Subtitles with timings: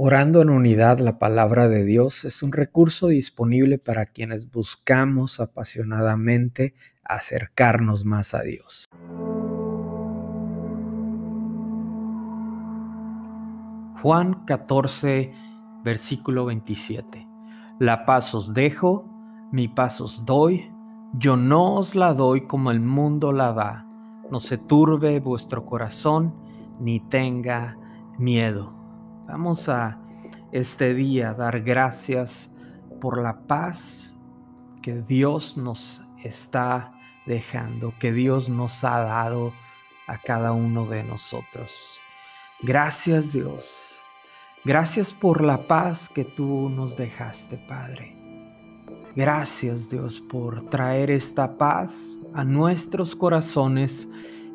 [0.00, 6.76] Orando en unidad, la palabra de Dios es un recurso disponible para quienes buscamos apasionadamente
[7.02, 8.84] acercarnos más a Dios.
[14.00, 15.32] Juan 14,
[15.82, 17.26] versículo 27.
[17.80, 19.04] La paz os dejo,
[19.50, 20.70] mi paz os doy,
[21.14, 23.84] yo no os la doy como el mundo la da.
[24.30, 26.36] No se turbe vuestro corazón,
[26.78, 27.76] ni tenga
[28.16, 28.77] miedo.
[29.28, 29.98] Vamos a
[30.52, 32.50] este día dar gracias
[32.98, 34.18] por la paz
[34.80, 36.94] que Dios nos está
[37.26, 39.52] dejando, que Dios nos ha dado
[40.06, 42.00] a cada uno de nosotros.
[42.62, 44.00] Gracias Dios.
[44.64, 48.16] Gracias por la paz que tú nos dejaste, Padre.
[49.14, 54.08] Gracias Dios por traer esta paz a nuestros corazones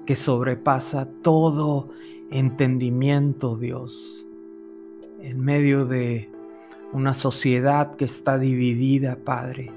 [0.08, 1.92] que sobrepasa todo
[2.32, 4.26] entendimiento, Dios
[5.24, 6.30] en medio de
[6.92, 9.72] una sociedad que está dividida, Padre,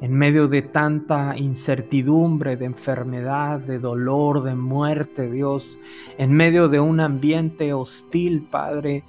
[0.00, 5.78] en medio de tanta incertidumbre, de enfermedad, de dolor, de muerte, Dios,
[6.18, 9.04] en medio de un ambiente hostil, Padre,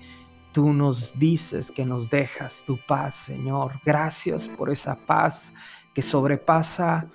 [0.52, 3.82] tú nos dices que nos dejas tu paz, Señor.
[3.84, 5.54] Gracias por esa paz
[5.94, 7.08] que sobrepasa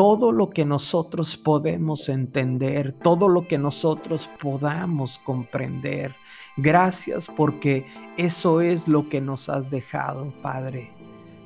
[0.00, 6.16] todo lo que nosotros podemos entender, todo lo que nosotros podamos comprender.
[6.56, 7.84] Gracias porque
[8.16, 10.90] eso es lo que nos has dejado, Padre.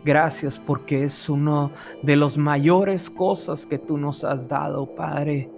[0.05, 1.72] Gracias porque es uno
[2.05, 5.50] de las mayores cosas que tú nos has dado, Padre.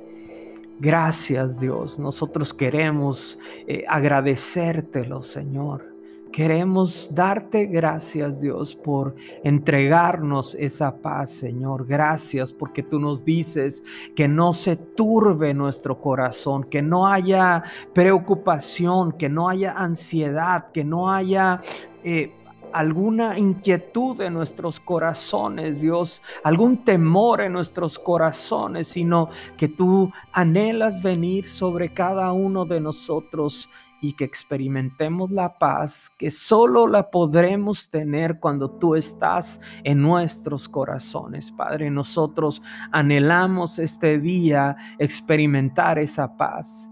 [0.80, 5.95] Gracias Dios, nosotros queremos eh, agradecértelo, Señor.
[6.36, 11.86] Queremos darte gracias, Dios, por entregarnos esa paz, Señor.
[11.86, 13.82] Gracias porque tú nos dices
[14.14, 17.64] que no se turbe nuestro corazón, que no haya
[17.94, 21.62] preocupación, que no haya ansiedad, que no haya...
[22.04, 22.34] Eh,
[22.72, 31.00] alguna inquietud en nuestros corazones, Dios, algún temor en nuestros corazones, sino que tú anhelas
[31.00, 33.70] venir sobre cada uno de nosotros
[34.00, 40.68] y que experimentemos la paz que solo la podremos tener cuando tú estás en nuestros
[40.68, 41.50] corazones.
[41.52, 42.62] Padre, nosotros
[42.92, 46.90] anhelamos este día experimentar esa paz.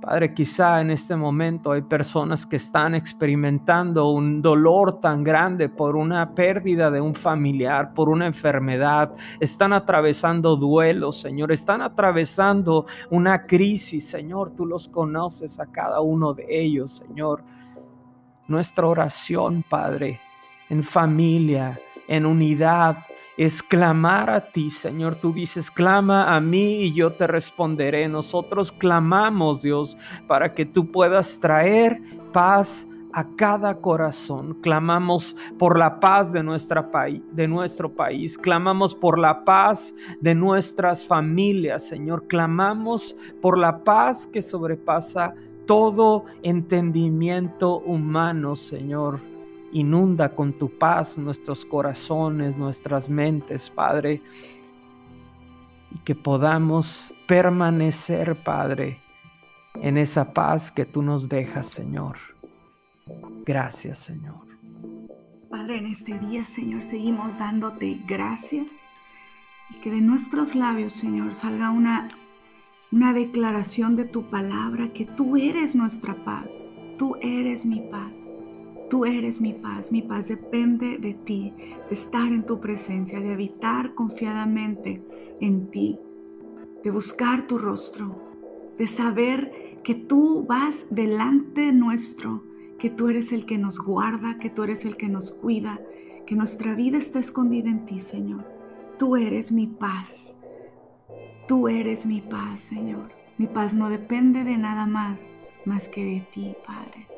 [0.00, 5.94] Padre, quizá en este momento hay personas que están experimentando un dolor tan grande por
[5.94, 9.14] una pérdida de un familiar, por una enfermedad.
[9.40, 11.52] Están atravesando duelo, Señor.
[11.52, 14.52] Están atravesando una crisis, Señor.
[14.52, 17.44] Tú los conoces a cada uno de ellos, Señor.
[18.48, 20.18] Nuestra oración, Padre,
[20.70, 21.78] en familia,
[22.08, 23.04] en unidad,
[23.40, 25.16] es clamar a ti, Señor.
[25.16, 28.06] Tú dices, clama a mí y yo te responderé.
[28.06, 29.96] Nosotros clamamos, Dios,
[30.26, 32.02] para que tú puedas traer
[32.34, 34.58] paz a cada corazón.
[34.60, 36.86] Clamamos por la paz de, nuestra
[37.32, 38.36] de nuestro país.
[38.36, 42.26] Clamamos por la paz de nuestras familias, Señor.
[42.26, 45.32] Clamamos por la paz que sobrepasa
[45.64, 49.29] todo entendimiento humano, Señor.
[49.72, 54.22] Inunda con tu paz nuestros corazones, nuestras mentes, Padre.
[55.92, 59.00] Y que podamos permanecer, Padre,
[59.74, 62.16] en esa paz que tú nos dejas, Señor.
[63.44, 64.50] Gracias, Señor.
[65.48, 68.88] Padre, en este día, Señor, seguimos dándote gracias
[69.70, 72.08] y que de nuestros labios, Señor, salga una,
[72.92, 78.32] una declaración de tu palabra, que tú eres nuestra paz, tú eres mi paz.
[78.90, 81.54] Tú eres mi paz, mi paz depende de ti,
[81.88, 85.00] de estar en tu presencia, de habitar confiadamente
[85.40, 85.96] en ti,
[86.82, 88.20] de buscar tu rostro,
[88.76, 92.42] de saber que tú vas delante nuestro,
[92.80, 95.80] que tú eres el que nos guarda, que tú eres el que nos cuida,
[96.26, 98.44] que nuestra vida está escondida en ti, Señor.
[98.98, 100.40] Tú eres mi paz.
[101.46, 103.12] Tú eres mi paz, Señor.
[103.38, 105.30] Mi paz no depende de nada más
[105.64, 107.09] más que de ti, Padre.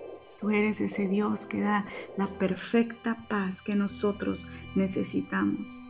[0.42, 1.86] Tú eres ese Dios que da
[2.18, 4.44] la perfecta paz que nosotros
[4.74, 5.80] necesitamos.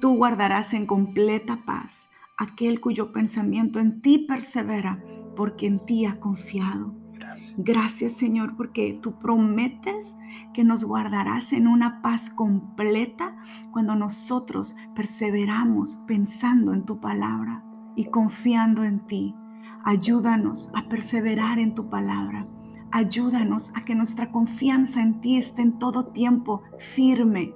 [0.00, 2.08] Tú guardarás en completa paz
[2.38, 5.02] aquel cuyo pensamiento en ti persevera,
[5.34, 6.94] porque en ti ha confiado.
[7.14, 7.54] Gracias.
[7.58, 10.16] Gracias Señor, porque tú prometes
[10.54, 13.36] que nos guardarás en una paz completa
[13.72, 17.64] cuando nosotros perseveramos pensando en tu palabra
[17.96, 19.34] y confiando en ti.
[19.82, 22.46] Ayúdanos a perseverar en tu palabra
[22.92, 26.62] Ayúdanos a que nuestra confianza en ti esté en todo tiempo
[26.94, 27.54] firme,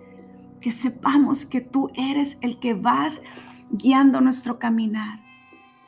[0.61, 3.21] que sepamos que tú eres el que vas
[3.71, 5.21] guiando nuestro caminar,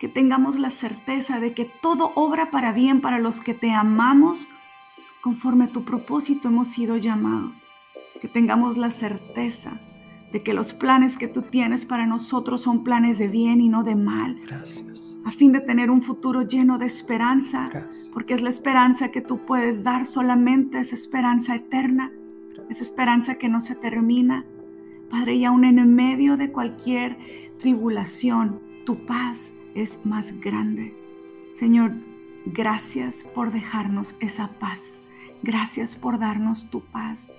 [0.00, 4.48] que tengamos la certeza de que todo obra para bien para los que te amamos,
[5.22, 7.66] conforme a tu propósito hemos sido llamados,
[8.20, 9.80] que tengamos la certeza
[10.32, 13.84] de que los planes que tú tienes para nosotros son planes de bien y no
[13.84, 14.40] de mal.
[14.46, 15.16] Gracias.
[15.24, 18.10] A fin de tener un futuro lleno de esperanza, Gracias.
[18.12, 22.12] porque es la esperanza que tú puedes dar solamente, esa esperanza eterna,
[22.68, 24.44] esa esperanza que no se termina.
[25.10, 27.16] Padre, y aún en medio de cualquier
[27.58, 30.94] tribulación, tu paz es más grande.
[31.52, 31.94] Señor,
[32.44, 35.02] gracias por dejarnos esa paz.
[35.42, 37.30] Gracias por darnos tu paz.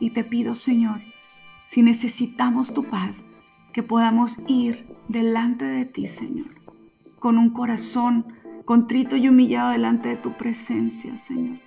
[0.00, 1.00] Y te pido, Señor,
[1.66, 3.24] si necesitamos tu paz,
[3.72, 6.46] que podamos ir delante de ti, Señor,
[7.18, 8.26] con un corazón
[8.64, 11.58] contrito y humillado delante de tu presencia, Señor,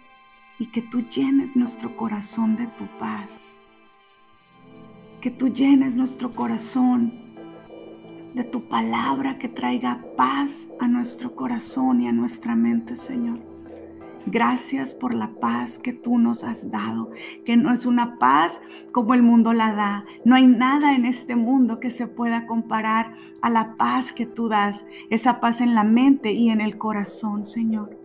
[0.59, 3.59] y que tú llenes nuestro corazón de tu paz,
[5.21, 7.13] que tú llenes nuestro corazón
[8.33, 13.39] de tu palabra que traiga paz a nuestro corazón y a nuestra mente, Señor.
[14.29, 17.11] Gracias por la paz que tú nos has dado,
[17.45, 18.59] que no es una paz
[18.91, 20.05] como el mundo la da.
[20.25, 24.49] No hay nada en este mundo que se pueda comparar a la paz que tú
[24.49, 27.97] das, esa paz en la mente y en el corazón, Señor.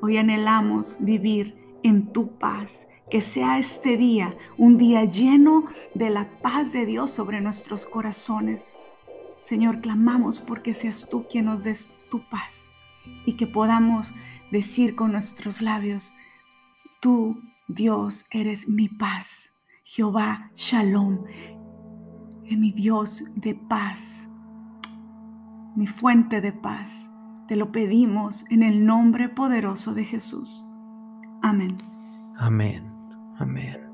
[0.00, 1.54] Hoy anhelamos vivir
[1.84, 7.12] en tu paz, que sea este día un día lleno de la paz de Dios
[7.12, 8.76] sobre nuestros corazones.
[9.42, 12.68] Señor, clamamos porque seas tú quien nos des tu paz
[13.26, 14.12] y que podamos
[14.50, 16.14] decir con nuestros labios,
[17.00, 19.54] tú, Dios, eres mi paz.
[19.84, 21.24] Jehová, shalom,
[22.44, 24.28] es mi Dios de paz,
[25.76, 27.10] mi fuente de paz.
[27.46, 30.62] Te lo pedimos en el nombre poderoso de Jesús.
[31.42, 31.78] Amén.
[32.36, 32.84] Amén.
[33.38, 33.87] Amén.